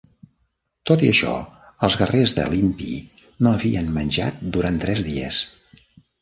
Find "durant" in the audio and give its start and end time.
4.57-4.81